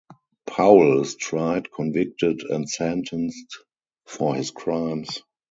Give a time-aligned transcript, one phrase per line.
[0.47, 3.59] Powell is tried, convicted, and sentenced
[4.07, 5.21] for his crimes.